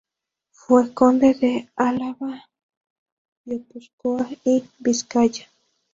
Fue 0.49 0.95
conde 0.95 1.35
de 1.35 1.69
Álava, 1.75 2.49
Guipúzcoa 3.45 4.29
y 4.45 4.63
Vizcaya. 4.79 5.45